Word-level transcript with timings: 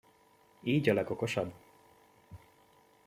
Így 0.63 0.89
a 0.89 0.93
legokosabb! 0.93 1.53